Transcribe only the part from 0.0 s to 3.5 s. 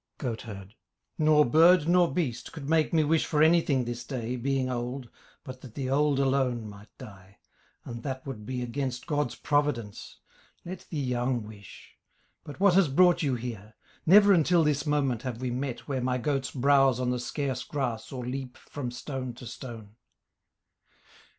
GOATHERD Nor bird nor beast Could make me wish for